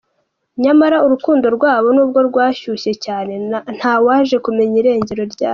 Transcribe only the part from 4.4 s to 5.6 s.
kumenya irengero ryarwo.